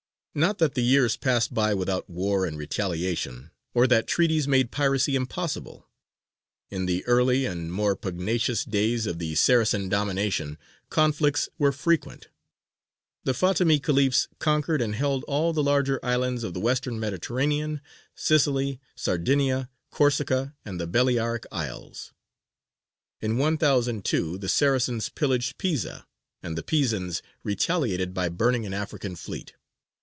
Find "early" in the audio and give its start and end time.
7.05-7.45